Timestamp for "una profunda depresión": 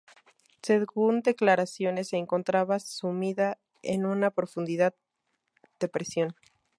4.07-6.35